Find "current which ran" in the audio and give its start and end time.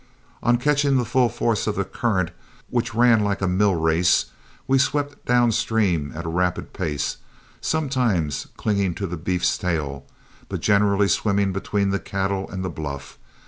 1.85-3.19